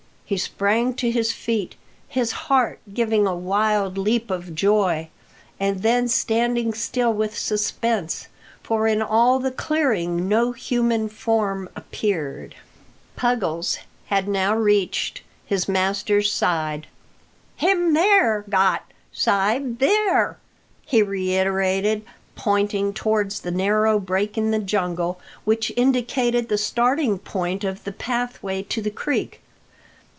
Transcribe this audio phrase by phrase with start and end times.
[0.23, 1.75] He sprang to his feet,
[2.07, 5.09] his heart giving a wild leap of joy,
[5.59, 8.29] and then standing still with suspense.
[8.63, 12.55] For in all the clearing no human form appeared.
[13.17, 16.87] Puggles had now reached his master's side.
[17.57, 20.37] "Him there got, sa'b, there!"
[20.85, 22.03] he reiterated,
[22.37, 27.91] pointing towards the narrow break in the jungle which indicated the starting point of the
[27.91, 29.41] pathway to the creek.